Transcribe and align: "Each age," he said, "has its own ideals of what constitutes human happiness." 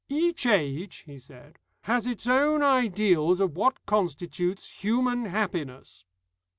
"Each 0.09 0.47
age," 0.47 1.03
he 1.05 1.19
said, 1.19 1.59
"has 1.81 2.07
its 2.07 2.25
own 2.25 2.63
ideals 2.63 3.39
of 3.39 3.55
what 3.55 3.85
constitutes 3.85 4.81
human 4.83 5.25
happiness." 5.25 6.05